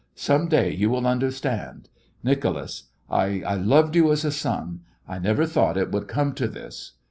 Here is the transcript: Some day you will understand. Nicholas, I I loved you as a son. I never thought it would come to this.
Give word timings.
Some 0.15 0.47
day 0.47 0.73
you 0.73 0.89
will 0.89 1.05
understand. 1.05 1.87
Nicholas, 2.23 2.85
I 3.07 3.43
I 3.45 3.53
loved 3.53 3.95
you 3.95 4.11
as 4.11 4.25
a 4.25 4.31
son. 4.31 4.79
I 5.07 5.19
never 5.19 5.45
thought 5.45 5.77
it 5.77 5.91
would 5.91 6.07
come 6.07 6.33
to 6.33 6.47
this. 6.47 6.93